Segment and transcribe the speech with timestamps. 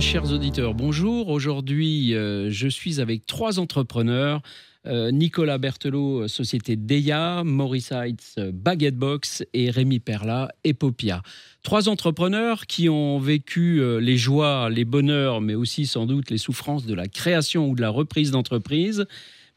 [0.00, 1.28] chers auditeurs, bonjour.
[1.28, 4.40] Aujourd'hui, euh, je suis avec trois entrepreneurs.
[4.86, 11.22] Euh, Nicolas Berthelot, société Deya, Maurice Heights, Baguette Box et Rémi Perla, Epopia.
[11.62, 16.38] Trois entrepreneurs qui ont vécu euh, les joies, les bonheurs, mais aussi sans doute les
[16.38, 19.06] souffrances de la création ou de la reprise d'entreprise.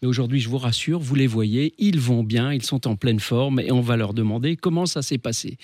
[0.01, 3.21] Mais aujourd'hui, je vous rassure, vous les voyez, ils vont bien, ils sont en pleine
[3.21, 5.57] forme et on va leur demander comment ça s'est passé.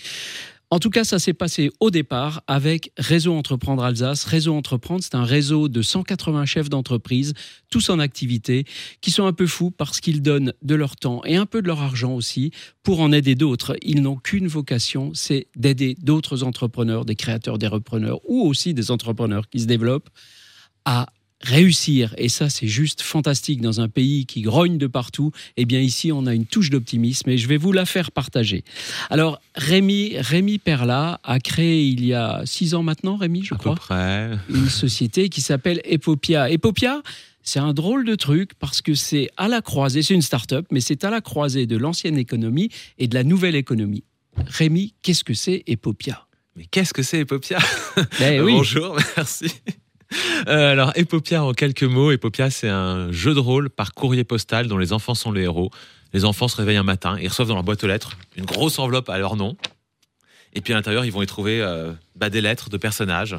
[0.72, 4.24] En tout cas, ça s'est passé au départ avec Réseau Entreprendre Alsace.
[4.26, 7.34] Réseau Entreprendre, c'est un réseau de 180 chefs d'entreprise,
[7.72, 8.66] tous en activité,
[9.02, 11.68] qui sont un peu fous parce qu'ils donnent de leur temps et un peu de
[11.68, 12.52] leur argent aussi
[12.84, 13.78] pour en aider d'autres.
[13.82, 18.92] Ils n'ont qu'une vocation, c'est d'aider d'autres entrepreneurs, des créateurs, des repreneurs ou aussi des
[18.92, 20.10] entrepreneurs qui se développent
[20.86, 21.08] à
[21.42, 25.80] réussir, et ça c'est juste fantastique dans un pays qui grogne de partout, eh bien
[25.80, 28.64] ici on a une touche d'optimisme et je vais vous la faire partager.
[29.10, 33.76] Alors Rémi, Rémi Perla a créé il y a six ans maintenant, Rémi je crois,
[34.50, 36.50] une société qui s'appelle Epopia.
[36.50, 37.02] Epopia,
[37.42, 40.82] c'est un drôle de truc parce que c'est à la croisée, c'est une start-up, mais
[40.82, 44.04] c'est à la croisée de l'ancienne économie et de la nouvelle économie.
[44.46, 46.28] Rémi, qu'est-ce que c'est Epopia?
[46.56, 47.60] Mais qu'est-ce que c'est Epopia?
[48.20, 49.48] Ben Bonjour, merci.
[50.48, 52.12] Euh, alors, Epopia en quelques mots.
[52.12, 55.72] Epopia, c'est un jeu de rôle par courrier postal dont les enfants sont les héros.
[56.14, 58.80] Les enfants se réveillent un matin, ils reçoivent dans leur boîte aux lettres une grosse
[58.80, 59.56] enveloppe à leur nom.
[60.54, 63.36] Et puis à l'intérieur, ils vont y trouver euh, bah, des lettres de personnages.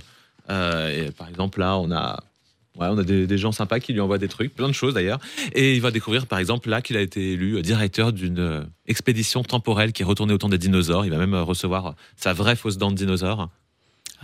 [0.48, 2.22] Euh, par exemple, là, on a,
[2.76, 5.18] on a des, gens sympas qui lui envoient des trucs, plein de choses d'ailleurs.
[5.52, 9.92] Et il va découvrir, par exemple, là, qu'il a été élu directeur d'une expédition temporelle
[9.92, 11.04] qui est retournée au temps des dinosaures.
[11.04, 13.48] Il va même recevoir sa vraie fausse dent de dinosaure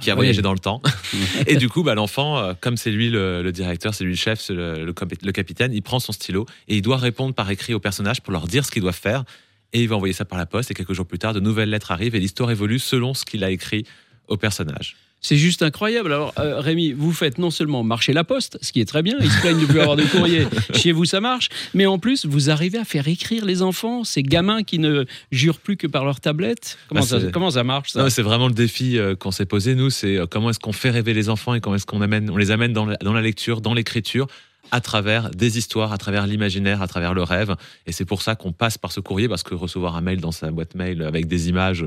[0.00, 0.83] qui a voyagé dans le temps.
[1.47, 4.48] et du coup, bah, l'enfant, euh, comme c'est lui le, directeur, c'est lui le chef,
[4.48, 8.20] le, le, capitaine, il prend son stylo et il doit répondre par écrit aux personnages
[8.20, 9.24] pour leur dire ce qu'ils doivent faire.
[9.72, 10.70] Et il va envoyer ça par la poste.
[10.70, 13.44] Et quelques jours plus tard, de nouvelles lettres arrivent et l'histoire évolue selon ce qu'il
[13.44, 13.84] a écrit
[14.28, 14.96] aux personnages.
[15.27, 16.13] C'est juste incroyable.
[16.13, 19.17] Alors, euh, Rémi, vous faites non seulement marcher la poste, ce qui est très bien,
[19.20, 20.47] ils se plaignent de ne plus avoir de courrier.
[20.75, 21.48] Chez vous, ça marche.
[21.75, 25.59] Mais en plus, vous arrivez à faire écrire les enfants, ces gamins qui ne jurent
[25.59, 26.79] plus que par leur tablette.
[26.86, 28.09] Comment, bah, ça, comment ça, marche, ça?
[28.09, 29.91] C'est vraiment le défi euh, qu'on s'est posé, nous.
[29.91, 32.36] C'est euh, comment est-ce qu'on fait rêver les enfants et comment est-ce qu'on amène, on
[32.36, 34.29] les amène dans la, dans la lecture, dans l'écriture
[34.70, 37.57] à travers des histoires, à travers l'imaginaire, à travers le rêve.
[37.86, 40.33] Et c'est pour ça qu'on passe par ce courrier, parce que recevoir un mail dans
[40.33, 41.85] sa boîte mail avec des images,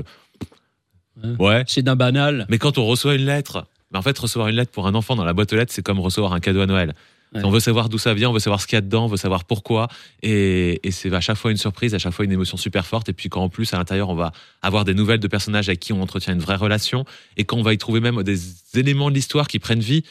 [1.38, 1.64] Ouais.
[1.66, 2.46] C'est d'un banal.
[2.48, 5.24] Mais quand on reçoit une lettre, en fait, recevoir une lettre pour un enfant dans
[5.24, 6.94] la boîte aux lettres, c'est comme recevoir un cadeau à Noël.
[7.32, 9.08] On veut savoir d'où ça vient, on veut savoir ce qu'il y a dedans, on
[9.08, 9.88] veut savoir pourquoi.
[10.22, 13.08] Et, c'est à chaque fois une surprise, à chaque fois une émotion super forte.
[13.08, 14.32] Et puis quand en plus, à l'intérieur, on va
[14.62, 17.04] avoir des nouvelles de personnages avec qui on entretient une vraie relation.
[17.36, 18.40] Et quand on va y trouver même des
[18.74, 20.04] éléments de l'histoire qui prennent vie.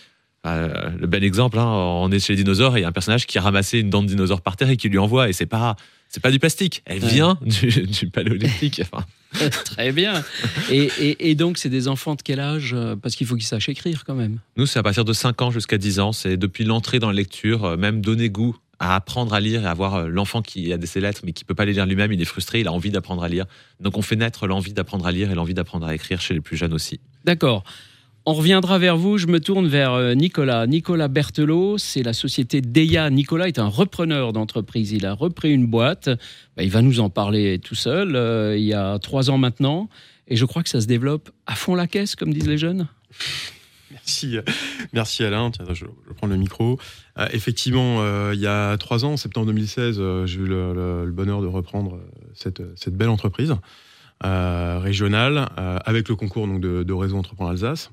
[0.46, 2.94] Euh, le bel exemple, hein, on est chez les dinosaures et il y a un
[2.94, 5.30] personnage qui a ramassé une dent de dinosaure par terre et qui lui envoie.
[5.30, 5.76] Et c'est pas,
[6.08, 8.82] c'est pas du plastique, elle vient du, du paléolithique.
[8.84, 9.06] Enfin,
[9.66, 10.24] Très bien.
[10.72, 14.04] Et, donc, c'est des enfants de quel âge euh, Parce qu'il faut qu'ils sachent écrire
[14.06, 14.40] quand même?
[14.58, 16.12] Nous, c'est à partir de 5 ans jusqu'à 10 ans.
[16.12, 19.68] C'est depuis l'entrée dans la lecture, euh, même donner goût à apprendre à lire et
[19.68, 22.14] à voir euh, l'enfant qui a ses lettres mais qui peut pas les lire lui-même,
[22.14, 23.46] il est frustré, il a envie d'apprendre à lire.
[23.82, 26.40] Donc on fait naître l'envie d'apprendre à lire et l'envie d'apprendre à écrire chez les
[26.40, 27.02] plus jeunes aussi.
[27.26, 27.64] D'accord.
[28.26, 29.18] On reviendra vers vous.
[29.18, 30.68] Je me tourne vers euh, Nicolas.
[30.68, 33.10] Nicolas Berthelot, c'est la société Deya.
[33.10, 34.92] Nicolas est un repreneur d'entreprise.
[34.92, 36.10] Il a repris une boîte.
[36.56, 38.16] Bah, il va nous en parler tout seul.
[38.16, 39.90] Euh, il y a trois ans maintenant.
[40.28, 42.88] Et je crois que ça se développe à fond la caisse, comme disent les jeunes.
[43.92, 44.38] Merci,
[44.94, 45.52] merci Alain.
[45.74, 46.78] je, prends le micro.
[47.18, 51.48] Euh, effectivement, il y a trois ans, en septembre 2016, j'ai eu le, bonheur de
[51.48, 52.00] reprendre
[52.36, 53.56] cette belle entreprise.
[54.26, 57.90] Euh, régionale euh, avec le concours donc, de, Réseau Entreprendre Alsace.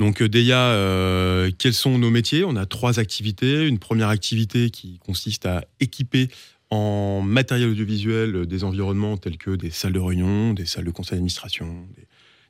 [0.00, 2.42] Donc euh, Deya, quels sont nos métiers?
[2.42, 3.64] On a trois activités.
[3.68, 6.28] Une première activité qui consiste à équiper
[6.70, 11.18] en matériel audiovisuel des environnements tels que des salles de réunion, des salles de conseil
[11.18, 11.86] d'administration,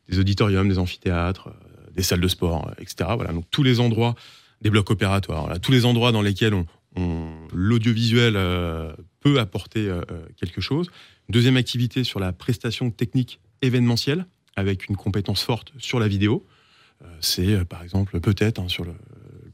[0.08, 1.50] des, auditoriums, des amphithéâtres,
[1.94, 3.10] des salles de sport, etc.
[3.16, 4.14] Voilà, donc tous les endroits,
[4.62, 6.64] des blocs opératoires, tous les endroits dans lesquels on,
[7.52, 8.34] l'audiovisuel
[9.20, 9.90] peut apporter
[10.36, 10.90] quelque chose.
[11.28, 14.26] Deuxième activité sur la prestation technique événementielle,
[14.56, 16.46] avec une compétence forte sur la vidéo.
[17.02, 18.92] Euh, c'est euh, par exemple peut-être hein, sur le,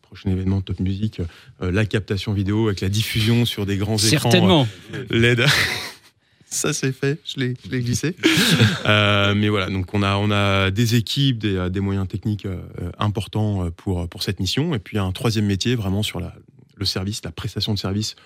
[0.02, 1.20] prochain événement de Top Music,
[1.62, 4.68] euh, la captation vidéo avec la diffusion sur des grands écrans Certainement.
[5.08, 5.46] LED.
[6.52, 8.16] Ça c'est fait, je l'ai glissé.
[8.84, 12.44] mais voilà, donc on a, on a des équipes, des, des moyens techniques
[12.98, 14.74] importants pour, pour cette mission.
[14.74, 16.34] Et puis un troisième métier vraiment sur la,
[16.80, 18.16] le service, la prestation de service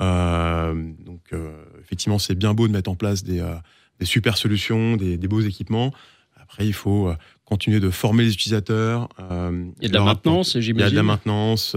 [0.00, 0.74] euh,
[1.04, 3.54] donc, euh, effectivement, c'est bien beau de mettre en place des, euh,
[4.02, 5.92] super solutions, des, beaux équipements.
[6.40, 7.12] Après, il faut
[7.44, 9.08] continuer de former les utilisateurs.
[9.18, 10.76] il y a de la maintenance, j'imagine.
[10.76, 11.76] Il y a de la maintenance.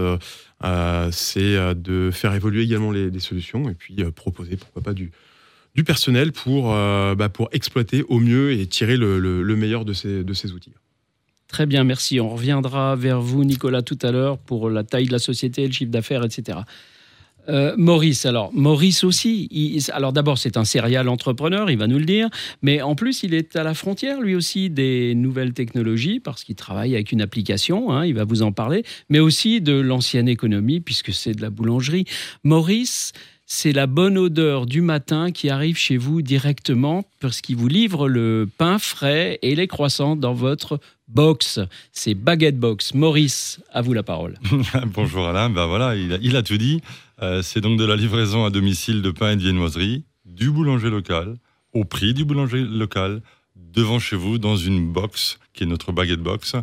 [1.10, 5.12] c'est de faire évoluer également les, solutions et puis proposer, pourquoi pas, du,
[5.74, 10.32] du personnel pour, bah, pour exploiter au mieux et tirer le, meilleur de ces, de
[10.32, 10.72] ces outils.
[11.52, 12.18] Très bien, merci.
[12.18, 15.72] On reviendra vers vous, Nicolas, tout à l'heure pour la taille de la société, le
[15.72, 16.60] chiffre d'affaires, etc.
[17.50, 19.84] Euh, Maurice, alors Maurice aussi.
[19.92, 22.30] alors d'abord, c'est un serial entrepreneur, il va nous le dire,
[22.62, 26.54] mais en plus, il est à la frontière lui aussi des nouvelles technologies parce qu'il
[26.54, 27.92] travaille avec une application.
[27.92, 31.50] Hein, il va vous en parler, mais aussi de l'ancienne économie puisque c'est de la
[31.50, 32.06] boulangerie.
[32.44, 33.12] Maurice,
[33.46, 38.08] c'est la bonne odeur du matin qui arrive chez vous directement parce qu'il vous livre
[38.08, 40.80] le pain frais et les croissants dans votre
[41.12, 41.60] box.
[41.92, 42.94] C'est Baguette Box.
[42.94, 44.38] Maurice, à vous la parole.
[44.94, 46.80] Bonjour Alain, ben voilà, il a, tout dit.
[47.22, 50.90] Euh, c'est donc de la livraison à domicile de pain et de viennoiserie, du boulanger
[50.90, 51.36] local,
[51.72, 53.22] au prix du boulanger local,
[53.56, 56.56] devant chez vous, dans une box qui est notre Baguette Box,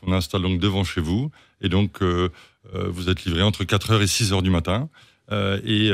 [0.00, 1.30] qu'on installe donc devant chez vous.
[1.60, 2.28] Et donc, euh,
[2.74, 4.88] euh, vous êtes livré entre 4h et 6h du matin.
[5.64, 5.90] Et,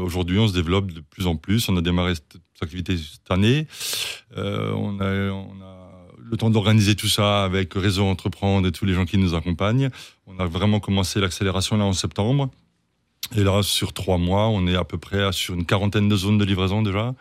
[0.00, 1.68] aujourd'hui, on se développe de plus en plus.
[1.68, 3.66] On a démarré cette, activité cette année.
[4.34, 5.75] on a
[6.30, 9.90] le temps d'organiser tout ça avec Réseau Entreprendre et tous les gens qui nous accompagnent.
[10.26, 12.50] On a vraiment commencé l'accélération là en septembre.
[13.36, 16.38] Et là, sur trois mois, on est à peu près sur une quarantaine de zones
[16.38, 17.14] de livraison déjà,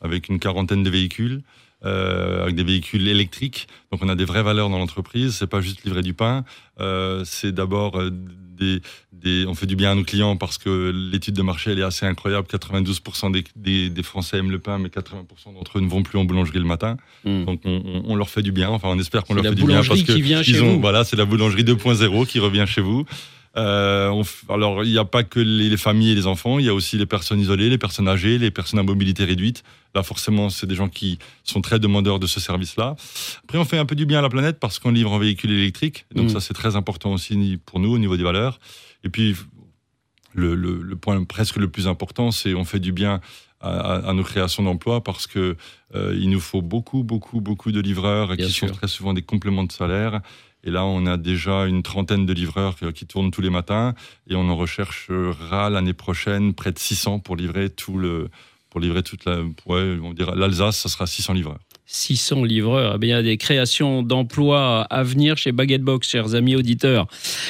[0.00, 1.42] avec une quarantaine de véhicules.
[1.82, 3.66] Euh, avec des véhicules électriques.
[3.90, 5.36] Donc on a des vraies valeurs dans l'entreprise.
[5.36, 6.44] C'est pas juste livrer du pain.
[6.78, 8.10] Euh, c'est d'abord euh,
[8.60, 11.78] des, des, on fait du bien à nos clients parce que l'étude de marché elle
[11.78, 12.46] est assez incroyable.
[12.50, 16.18] 92% des, des, des, Français aiment le pain, mais 80% d'entre eux ne vont plus
[16.18, 16.96] en boulangerie le matin.
[17.24, 17.44] Hmm.
[17.44, 18.70] Donc on, on, leur fait du bien.
[18.70, 21.16] Enfin on espère qu'on leur fait du bien parce que vient chez ont, voilà c'est
[21.16, 23.04] la boulangerie 2.0 qui revient chez vous.
[23.56, 26.74] Euh, alors, il n'y a pas que les, familles et les enfants, il y a
[26.74, 29.64] aussi les personnes isolées, les personnes âgées, les personnes à mobilité réduite.
[29.94, 32.94] Là, forcément, c'est des gens qui sont très demandeurs de ce service-là.
[33.44, 35.50] Après, on fait un peu du bien à la planète parce qu'on livre un véhicule
[35.50, 36.06] électrique.
[36.14, 36.30] Donc, mm.
[36.30, 38.60] ça, c'est très important aussi pour nous au niveau des valeurs.
[39.02, 39.34] Et puis,
[40.32, 43.20] le, point presque le plus important, c'est on fait du bien
[43.60, 45.56] à, nos créations d'emplois parce que
[45.94, 49.64] euh, il nous faut beaucoup, beaucoup, beaucoup de livreurs qui sont très souvent des compléments
[49.64, 50.20] de salaire.
[50.64, 53.94] Et là, on a déjà une trentaine de livreurs qui tournent tous les matins
[54.28, 58.28] et on en recherchera l'année prochaine près de 600 pour livrer tout le,
[58.70, 61.58] pour livrer toute la, ouais, on dirait l'Alsace, ça sera 600 livreurs.
[61.86, 62.98] 600 livreurs.
[63.02, 67.08] Eh il y a des créations d'emplois à venir chez Baguette Box, chers amis auditeurs.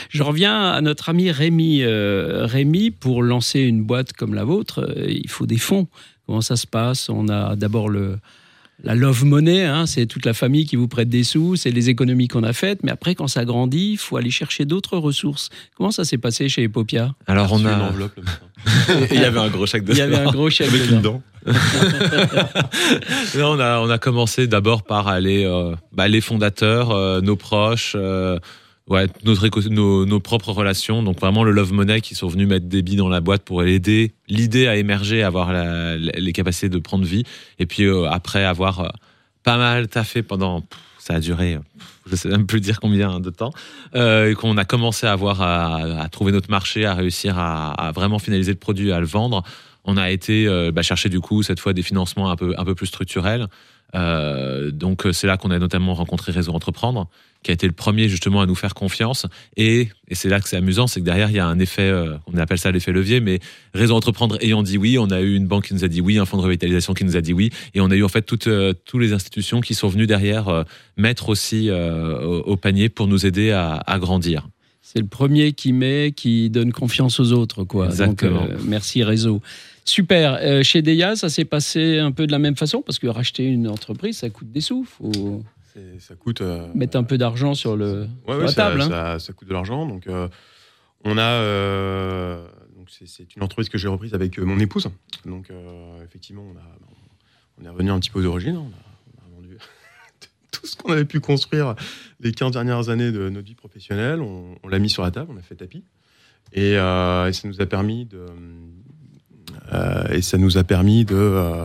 [0.09, 1.83] Je reviens à notre ami Rémi.
[1.83, 5.89] Euh, Rémi, pour lancer une boîte comme la vôtre, euh, il faut des fonds.
[6.27, 7.11] Comment ça se passe?
[7.11, 8.19] On a d'abord le,
[8.82, 11.91] la love money, hein, c'est toute la famille qui vous prête des sous, c'est les
[11.91, 15.50] économies qu'on a faites, mais après, quand ça grandit, il faut aller chercher d'autres ressources.
[15.77, 17.15] Comment ça s'est passé chez Epopia?
[17.27, 17.73] Alors, on a.
[17.73, 18.19] Une enveloppe,
[19.11, 19.94] il y avait un gros chèque dedans.
[19.94, 21.23] Il y avait un gros chèque Avec dedans.
[23.37, 27.37] non, on, a, on a commencé d'abord par aller, euh, bah, les fondateurs, euh, nos
[27.37, 28.38] proches, euh,
[29.25, 31.02] notre, nos, propres relations.
[31.02, 33.62] Donc vraiment le Love Money qui sont venus mettre des billes dans la boîte pour
[33.62, 37.25] aider l'idée à émerger, avoir les capacités de prendre vie.
[37.58, 38.88] Et puis euh, après avoir euh,
[39.42, 40.64] pas mal taffé pendant,
[40.98, 41.58] ça a duré,
[42.06, 43.52] je sais même plus dire combien de temps,
[43.94, 48.52] euh, qu'on a commencé à avoir à, trouver notre marché, à réussir à, vraiment finaliser
[48.52, 49.42] le produit, à le vendre.
[49.84, 52.64] On a été euh, bah, chercher du coup cette fois des financements un peu un
[52.64, 53.46] peu plus structurels.
[53.94, 57.08] Euh, donc c'est là qu'on a notamment rencontré Réseau Entreprendre,
[57.42, 59.26] qui a été le premier justement à nous faire confiance.
[59.56, 61.82] Et, et c'est là que c'est amusant, c'est que derrière il y a un effet,
[61.82, 63.40] euh, on appelle ça l'effet levier, mais
[63.75, 66.18] Réseau Entreprendre ayant dit oui, on a eu une banque qui nous a dit oui,
[66.18, 68.23] un fonds de revitalisation qui nous a dit oui, et on a eu en fait
[68.23, 70.64] toutes euh, les institutions qui sont venues derrière euh,
[70.97, 74.47] mettre aussi au, panier pour nous aider à, à grandir.
[74.82, 77.87] C'est le premier qui met, qui donne confiance aux autres, quoi.
[77.87, 78.46] Exactement.
[78.46, 79.40] Donc, merci Réseau.
[79.84, 80.38] Super.
[80.40, 82.82] Euh, chez Deya, ça s'est passé un peu de la même façon?
[82.82, 84.84] Parce que racheter une entreprise, ça coûte des sous.
[84.84, 85.42] Faut
[85.99, 86.40] ça coûte.
[86.40, 88.80] Euh, mettre un peu d'argent sur, le, ouais, la table.
[88.80, 89.18] Hein.
[89.18, 89.87] Ça, coûte de l'argent.
[89.87, 90.28] Donc, euh,
[91.04, 92.40] on a.
[92.76, 94.88] donc c'est une entreprise que j'ai reprise avec mon épouse.
[95.25, 95.50] Donc,
[96.04, 96.62] effectivement, on, a,
[97.60, 98.56] on est revenu un petit peu aux origines.
[98.56, 98.89] On a,
[100.61, 101.75] tout ce qu'on avait pu construire
[102.21, 104.21] les 15 dernières années de notre vie professionnelle.
[104.21, 105.85] On, l'a mis sur la table, on a fait tapis.
[106.52, 108.26] Et, ça nous a permis de
[109.73, 111.64] euh, et ça nous a permis de euh,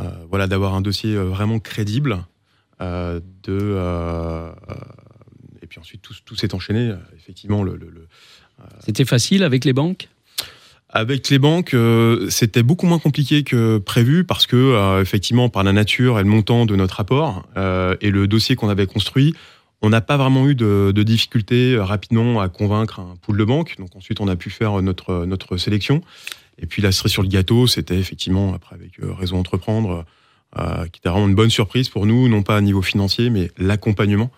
[0.00, 2.24] euh, voilà d'avoir un dossier vraiment crédible.
[2.80, 4.50] de
[5.62, 6.94] et puis ensuite tout, s'est enchaîné.
[7.16, 7.64] Effectivement,
[8.80, 10.08] c'était facile avec les banques?
[10.92, 11.76] Avec les banques,
[12.30, 16.66] c'était beaucoup moins compliqué que prévu parce que, effectivement, par la nature et le montant
[16.66, 19.34] de notre apport et le dossier qu'on avait construit,
[19.82, 23.76] on n'a pas vraiment eu de, de difficultés rapidement à convaincre un pool de banques.
[23.78, 26.02] Donc ensuite, on a pu faire notre, notre sélection.
[26.60, 30.04] Et puis la cerise sur le gâteau, c'était effectivement, après avec euh, Réseau Entreprendre,
[30.58, 33.50] euh, qui était vraiment une bonne surprise pour nous, non pas à niveau financier, mais
[33.56, 34.30] l'accompagnement,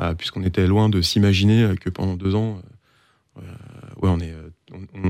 [0.00, 2.60] euh, puisqu'on était loin de s'imaginer que pendant deux ans,
[3.36, 4.34] ouais, on est,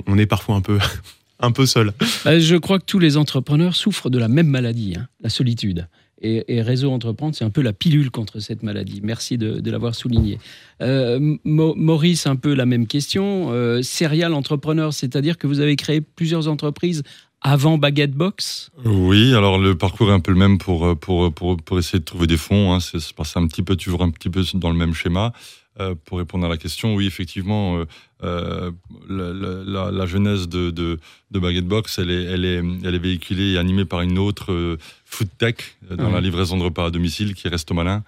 [0.07, 0.79] on, est parfois un peu,
[1.41, 1.93] un peu seul.
[2.25, 5.87] Je crois que tous les entrepreneurs souffrent de la même maladie, hein, la solitude.
[6.21, 9.01] Et, Réseau Entreprendre, c'est un peu la pilule contre cette maladie.
[9.05, 10.39] Merci de, l'avoir souligné.
[10.83, 13.53] Euh, Maurice, un peu la même question.
[13.53, 17.05] Euh, serial entrepreneur, c'est-à-dire que vous avez créé plusieurs entreprises
[17.41, 18.71] avant Baguette Box?
[18.85, 22.05] Oui, alors le parcours est un peu le même pour, pour, pour, pour essayer de
[22.05, 22.75] trouver des fonds.
[22.75, 22.81] Hein.
[22.81, 25.33] C'est passé un petit peu, toujours un petit peu dans le même schéma.
[25.81, 27.85] Euh, pour répondre à la question, oui, effectivement, euh,
[28.25, 28.73] euh,
[29.09, 30.99] la, la, genèse de, de,
[31.31, 34.77] de, Baguette Box, elle est, elle, est, elle est véhiculée et animée par une autre
[35.05, 35.55] food tech
[35.89, 38.03] dans la livraison de repas à domicile qui reste malin,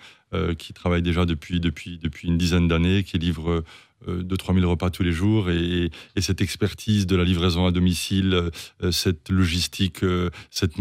[0.59, 3.62] qui travaille déjà depuis, depuis, depuis une dizaine d'années, qui livre
[4.07, 8.50] de 3000 repas tous les jours et, cette expertise de la livraison à domicile,
[8.83, 10.76] euh, cette logistique, euh, cette,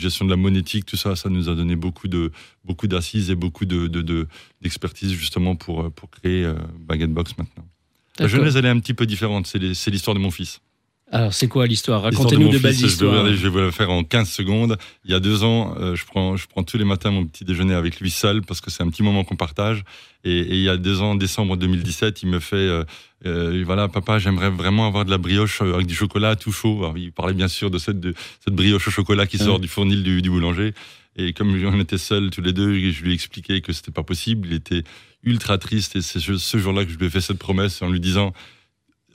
[0.00, 2.30] gestion de la monétique, tout ça, ça nous a donné beaucoup de
[2.64, 3.86] beaucoup d'assises et beaucoup de,
[4.62, 7.66] d'expertise justement pour, pour créer Baguette Box maintenant.
[8.18, 9.46] La genèse, elle est un petit peu différente.
[9.46, 10.60] C'est l'histoire de mon fils.
[11.14, 12.02] Alors, c'est quoi l'histoire?
[12.02, 13.24] Racontez-nous de, belles histoires.
[13.28, 14.76] Je vais, vous la faire en 15 secondes.
[15.04, 17.44] Il y a deux ans, euh, je, prends, je prends tous les matins mon petit
[17.44, 19.84] déjeuner avec lui seul parce que c'est un petit moment qu'on partage.
[20.24, 22.82] Et, il y a deux ans, en décembre 2017, il me fait euh,
[23.26, 26.92] euh, voilà, papa, j'aimerais vraiment avoir de la brioche avec du chocolat tout chaud.
[26.96, 28.12] il parlait bien sûr de cette, de,
[28.44, 30.74] cette brioche au chocolat qui sort du fournil du, du boulanger.
[31.14, 34.02] Et comme on était seuls tous les deux, je lui ai expliqué que c'était pas
[34.02, 34.48] possible.
[34.48, 34.82] Il était
[35.22, 38.00] ultra triste et c'est ce jour-là que je lui ai fait cette promesse en lui
[38.00, 38.32] disant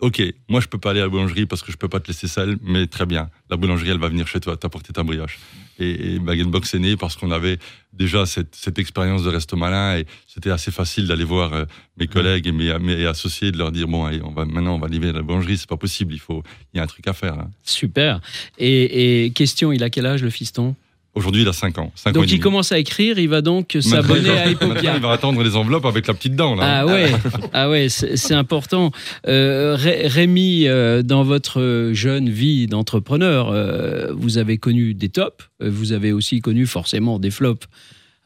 [0.01, 2.07] Ok, moi je peux pas aller à la boulangerie parce que je peux pas te
[2.07, 5.39] laisser seul, mais très bien, la boulangerie elle va venir chez toi t'apporter ta brioche.
[5.77, 7.57] Et, et Bag Box est né parce qu'on avait
[7.91, 11.65] déjà cette, cette expérience de resto malin et c'était assez facile d'aller voir euh,
[11.97, 14.79] mes collègues et mes, mes, associés de leur dire bon allez, on va maintenant on
[14.79, 17.13] va livrer la boulangerie, c'est pas possible, il faut il y a un truc à
[17.13, 17.33] faire.
[17.33, 17.49] Hein.
[17.63, 18.21] Super.
[18.57, 20.75] Et, et question, il a quel âge le fiston?
[21.19, 21.91] Aujourd'hui, il a 5 ans.
[22.13, 24.95] donc, il commence à écrire, il va donc s'abonner à Epopia.
[24.95, 26.55] il va attendre les enveloppes avec la petite dent.
[26.55, 26.63] Là.
[26.65, 27.11] Ah ouais,
[27.51, 28.91] ah ouais c'est important.
[29.27, 35.91] Euh, Rémi, euh, dans votre jeune vie d'entrepreneur, euh, vous avez connu des tops, vous
[35.91, 37.67] avez aussi connu forcément des flops.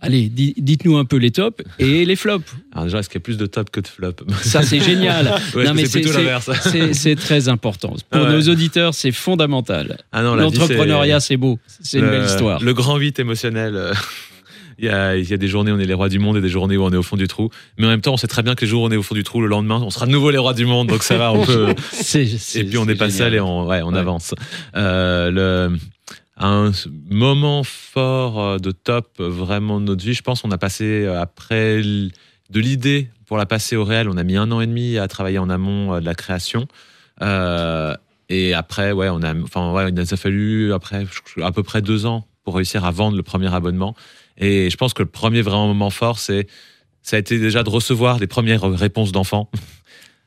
[0.03, 2.45] Allez, dites-nous un peu les tops et les flops.
[2.74, 4.22] Alors déjà, est-ce qu'il y a plus de tops que de flops?
[4.41, 5.33] Ça, c'est génial.
[6.91, 7.95] c'est très important.
[8.10, 9.98] Pour nos auditeurs, c'est fondamental.
[10.12, 11.57] Ah L'entrepreneuriat, c'est beau.
[11.81, 12.62] C'est une belle histoire.
[12.62, 13.93] Le grand vite émotionnel.
[14.79, 16.36] Il y, a, il y, a, des journées où on est les rois du monde
[16.38, 17.50] et des journées où on est au fond du trou.
[17.77, 19.03] Mais en même temps, on sait très bien que les jours où on est au
[19.03, 20.88] fond du trou, le lendemain, on sera de nouveau les rois du monde.
[20.88, 21.75] Donc ça va, on peut.
[22.15, 24.33] et puis on n'est pas seul et on, ouais, on avance.
[24.75, 25.77] Euh, le,
[26.37, 26.71] un
[27.09, 30.13] moment fort euh, de top vraiment de notre vie.
[30.13, 34.09] Je pense qu'on a passé euh, après de l'idée pour la passer au réel.
[34.09, 36.67] On a mis un an et demi à travailler en amont euh, de la création.
[38.29, 41.05] et après, ouais, on a, enfin, ouais, il nous a fallu après
[41.41, 43.95] à peu près deux ans pour réussir à vendre le premier abonnement.
[44.37, 46.47] Et je pense que le premier vraiment moment fort, c'est
[47.03, 49.49] ça a été déjà de recevoir les premières réponses d'enfants.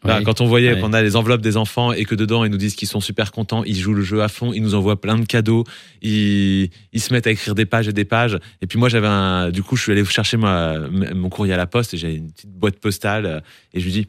[0.03, 2.77] quand on voyait qu'on a les enveloppes des enfants et que dedans ils nous disent
[2.77, 5.25] qu'ils sont super contents, ils jouent le jeu à fond, ils nous envoient plein de
[5.25, 5.65] cadeaux,
[6.03, 8.39] ils, ils se mettent à écrire des pages et des pages.
[8.63, 11.67] Et puis moi j'avais un, du coup je suis allé chercher mon courrier à la
[11.67, 13.43] poste et j'ai une petite boîte postale
[13.75, 14.07] et je lui dis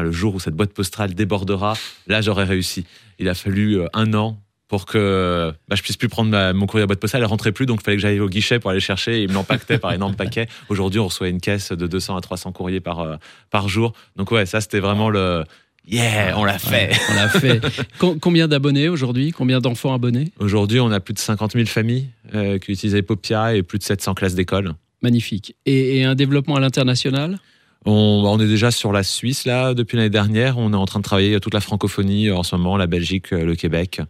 [0.00, 1.74] le jour où cette boîte postale débordera,
[2.06, 2.86] là j'aurais réussi.
[3.18, 4.41] Il a fallu euh, un an
[4.72, 7.20] pour que bah, je puisse plus prendre mon courrier à boîte postale.
[7.20, 9.18] Elle rentrait plus, donc il fallait que j'aille au guichet pour aller chercher.
[9.18, 10.48] Et il me l'empaquetait par énorme paquet.
[10.70, 13.16] Aujourd'hui, on reçoit une caisse de 200 à 300 courriers par, euh,
[13.50, 13.92] par jour.
[14.16, 15.44] Donc ouais, ça c'était vraiment le...
[15.86, 16.90] Yeah, on l'a fait.
[17.10, 17.60] on l'a fait.
[18.22, 19.32] Combien d'abonnés aujourd'hui?
[19.32, 20.32] Combien d'enfants abonnés?
[20.38, 23.84] Aujourd'hui, on a plus de 50 000 familles euh, qui utilisent Epopia et plus de
[23.84, 24.72] 700 classes d'école.
[25.02, 25.54] Magnifique.
[25.66, 27.40] Et, un développement à l'international?
[27.84, 27.92] On,
[28.24, 30.56] on, est déjà sur la Suisse là depuis l'année dernière.
[30.56, 33.54] On est en train de travailler toute la francophonie en ce moment, la Belgique, le
[33.54, 34.00] Québec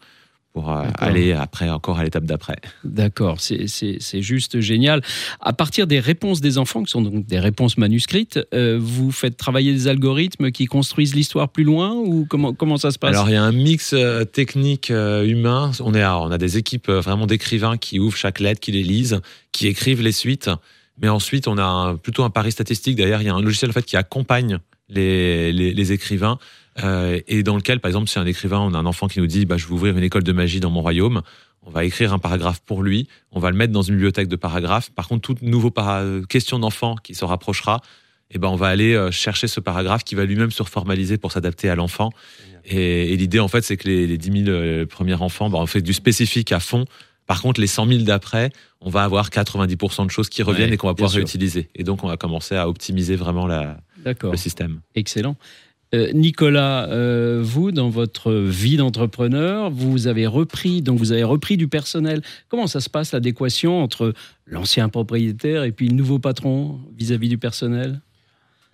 [0.52, 2.56] pour euh, aller après encore à l'étape d'après.
[2.85, 5.02] D'accord, c'est juste génial.
[5.40, 9.37] À partir des réponses des enfants, qui sont donc des réponses manuscrites, euh, vous faites
[9.37, 13.14] travailler des algorithmes qui construisent l'histoire plus loin ou comment, comment ça se passe?
[13.14, 15.73] Alors il y a un mix euh, technique humain.
[15.80, 19.21] On, est, on a des équipes vraiment d'écrivains qui ouvrent chaque lettre, qui les lisent,
[19.52, 20.50] qui écrivent les suites.
[21.00, 22.97] Mais ensuite, on a plutôt un pari statistique.
[22.97, 26.38] D'ailleurs, il y a un logiciel en fait, qui accompagne les, les, les écrivains
[26.83, 29.26] euh, et dans lequel, par exemple, si un écrivain, on a un enfant qui nous
[29.26, 31.23] dit bah, je vais ouvrir une école de magie dans mon royaume,
[31.64, 34.37] on va écrire un paragraphe pour lui, on va le mettre dans une bibliothèque de
[34.37, 34.91] paragraphes.
[34.91, 35.73] Par contre, toute nouveau
[36.29, 37.81] question d'enfant qui se rapprochera,
[38.33, 41.33] eh ben, on va aller euh, chercher ce paragraphe qui va lui-même se reformaliser pour
[41.33, 42.11] s'adapter à l'enfant.
[42.64, 45.67] Et, l'idée, en fait, c'est que les, les 10 000 euh, premiers enfants, bah, on
[45.67, 46.87] fait du spécifique à fond.
[47.26, 48.50] Par contre, les 100 000 d'après,
[48.81, 51.69] on va avoir 90% de choses qui reviennent et qu'on va pouvoir réutiliser.
[51.75, 54.81] Et donc, on va commencer à optimiser vraiment la, le système.
[54.95, 55.37] Excellent.
[55.94, 61.58] Euh, Nicolas, euh, vous, dans votre vie d'entrepreneur, vous avez repris, donc vous avez repris
[61.58, 62.22] du personnel.
[62.49, 64.14] Comment ça se passe l'adéquation entre
[64.46, 68.00] l'ancien propriétaire et puis le nouveau patron vis-à-vis du personnel?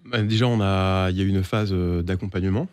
[0.04, 2.68] Bah, Déjà, il y a eu une phase euh, d'accompagnement.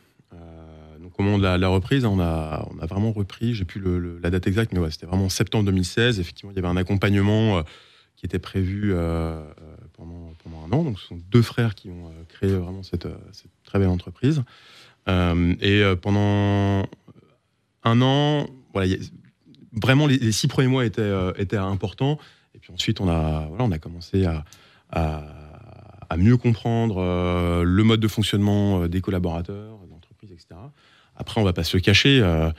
[1.17, 3.55] au moment de la, reprise, on a, vraiment repris.
[3.55, 3.81] J'ai plus
[4.21, 6.19] la date exacte, mais c'était vraiment septembre 2016.
[6.19, 7.63] Effectivement, il y avait un accompagnement
[8.15, 8.93] qui était prévu
[9.97, 10.83] pendant, pendant un an.
[10.83, 14.43] Donc, ce sont deux frères qui ont créé vraiment cette, cette, très belle entreprise.
[15.07, 16.87] et pendant
[17.83, 18.95] un an, voilà,
[19.71, 22.19] vraiment les, six premiers mois étaient, étaient importants.
[22.53, 24.43] Et puis ensuite, on a, voilà, on a commencé à,
[24.91, 30.55] à, mieux comprendre le mode de fonctionnement des collaborateurs, d'entreprise, etc.
[31.15, 32.21] Après, on va pas se le cacher.
[32.21, 32.51] Euh,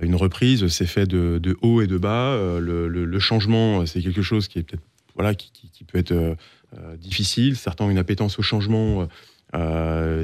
[0.00, 2.32] une reprise, c'est fait de, haut et de bas.
[2.32, 4.82] Euh, le, changement, c'est quelque chose qui est peut-être
[5.14, 6.36] voilà, qui, peut être
[6.76, 7.56] euh, difficile.
[7.56, 9.08] Certains ont une appétence au changement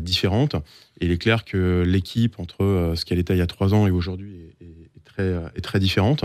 [0.00, 0.54] différente.
[1.00, 3.86] Et il est clair que l'équipe entre ce qu'elle était il y a trois ans
[3.86, 6.24] et aujourd'hui est, très, est très différente.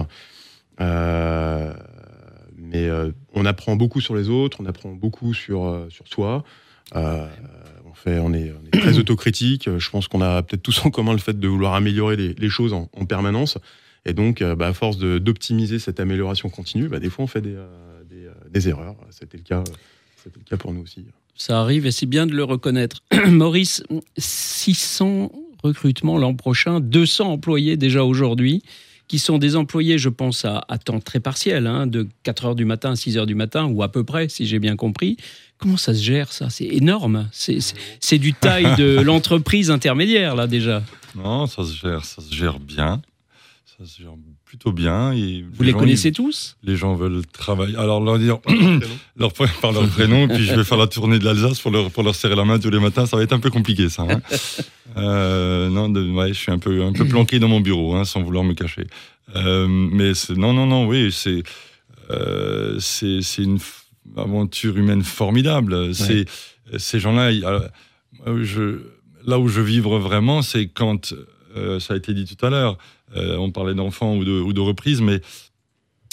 [0.79, 1.67] mais
[3.33, 6.45] on apprend beaucoup sur les autres, on apprend beaucoup sur, sur soi
[8.05, 9.69] on, est, très autocritique.
[9.77, 12.73] Je pense qu'on a peut-être tous en commun le fait de vouloir améliorer les, choses
[12.73, 13.57] en, permanence.
[14.05, 17.41] Et donc, euh, bah, à force d'optimiser cette amélioration continue, bah, des fois, on fait
[17.41, 17.67] des, euh,
[18.11, 18.95] euh, erreurs.
[19.11, 19.63] C'était le, cas,
[20.25, 21.05] le cas pour nous aussi.
[21.35, 23.01] Ça arrive et c'est bien de le reconnaître.
[23.27, 23.83] Maurice,
[24.17, 25.31] 600
[25.63, 28.63] recrutements l'an prochain, 200 employés déjà aujourd'hui
[29.07, 32.65] qui sont des employés, je pense, à, temps très partiel, hein, de 4 heures du
[32.65, 35.17] matin à 6 heures du matin, ou à peu près, si j'ai bien compris.
[35.57, 36.49] Comment ça se gère, ça?
[36.49, 37.29] C'est énorme.
[37.31, 40.83] C'est du taille de l'entreprise intermédiaire, là, déjà.
[41.15, 43.01] Non, ça se gère, ça se gère bien.
[43.77, 44.15] Ça se gère
[44.53, 45.13] plutôt bien.
[45.13, 47.75] Et Vous les, connaissez tous Les gens veulent travailler.
[47.75, 48.37] Alors, leur dire
[49.17, 52.03] leur, par leur prénom, puis je vais faire la tournée de l'Alsace pour leur, pour
[52.03, 53.07] leur serrer la main tous les matins.
[53.07, 54.03] Ça va être un peu compliqué, ça.
[54.03, 54.21] Hein.
[54.97, 58.21] euh, non, ouais, je suis un peu, un peu planqué dans mon bureau, hein, sans
[58.21, 58.85] vouloir me cacher.
[59.35, 61.41] Euh, mais non, non, non, oui, c'est
[62.11, 63.57] euh, c'est une
[64.15, 65.95] aventure humaine formidable.
[65.95, 66.25] C'est
[66.77, 67.31] ces gens-là.
[68.27, 68.81] Je,
[69.25, 71.15] là où je vivre vraiment, c'est quand
[71.55, 72.77] euh, ça a été dit tout à l'heure, euh,
[73.15, 75.21] on parlait d'enfants ou de, ou de reprises, mais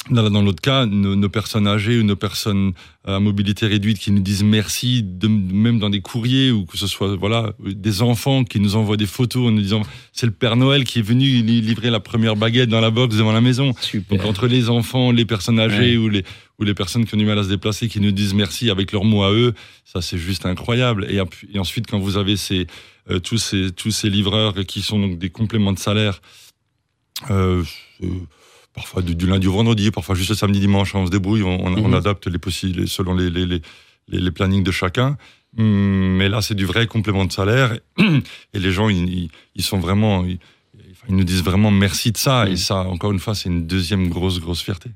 [0.08, 2.72] dans, l'autre cas, nos, personnes âgées ou nos personnes
[3.04, 6.86] à mobilité réduite qui nous disent merci, de, même dans des courriers ou que ce
[6.86, 9.82] soit voilà des enfants qui nous envoient des photos en nous disant
[10.12, 13.32] c'est le Père Noël qui est venu livrer la première baguette dans la box devant
[13.32, 13.72] la maison.
[14.10, 16.24] Donc entre les enfants, les personnes âgées ou les
[16.58, 18.92] ou les personnes qui ont du mal à se déplacer qui nous disent merci avec
[18.92, 21.06] leurs mots à eux, ça c'est juste incroyable.
[21.08, 21.20] Et,
[21.54, 22.66] et, ensuite quand vous avez ces
[23.10, 26.20] euh, tous ces tous ces livreurs qui sont donc des compléments de salaire.
[27.30, 27.62] Euh,
[28.74, 31.94] parfois du, lundi au vendredi, parfois juste le samedi, dimanche, on se débrouille, on, mhm.
[31.94, 33.60] adapte les possibles selon les, les,
[34.08, 35.16] les, plannings de chacun.
[35.58, 37.76] Hum, mais là, c'est du vrai complément de salaire.
[38.54, 40.38] Et les gens, ils, ils sont vraiment, ils,
[41.08, 42.46] nous disent vraiment merci de ça.
[42.46, 42.56] Et mhm.
[42.56, 44.90] ça, encore une fois, c'est une deuxième grosse, grosse fierté.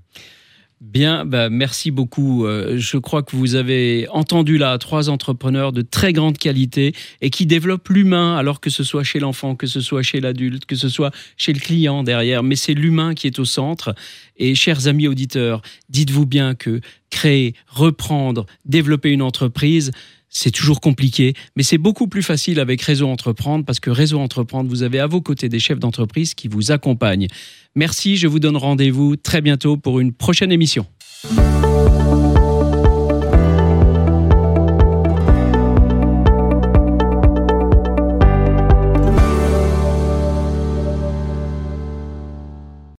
[0.84, 2.44] Bien, bah merci beaucoup.
[2.44, 7.30] Euh, je crois que vous avez entendu là trois entrepreneurs de très grande qualité et
[7.30, 10.76] qui développent l'humain, alors que ce soit chez l'enfant, que ce soit chez l'adulte, que
[10.76, 12.42] ce soit chez le client derrière.
[12.42, 13.94] Mais c'est l'humain qui est au centre.
[14.36, 19.90] Et chers amis auditeurs, dites-vous bien que créer, reprendre, développer une entreprise,
[20.34, 24.68] c'est toujours compliqué, mais c'est beaucoup plus facile avec Réseau Entreprendre parce que Réseau Entreprendre,
[24.68, 27.28] vous avez à vos côtés des chefs d'entreprise qui vous accompagnent.
[27.74, 30.86] Merci, je vous donne rendez-vous très bientôt pour une prochaine émission.